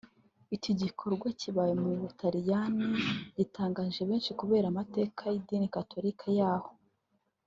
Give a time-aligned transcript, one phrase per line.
[0.55, 2.85] Iki gikorwa kibaye mu Butaliyani
[3.37, 6.71] gitangaje benshi kubera amateka y’idini gatolika yaho